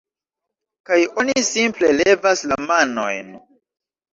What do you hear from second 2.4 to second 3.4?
la manojn